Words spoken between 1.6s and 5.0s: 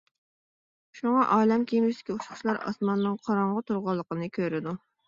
كېمىسىدىكى ئۇچقۇچىلار ئاسماننىڭ قاراڭغۇ تۇرغانلىقىنى كۆرىدۇ.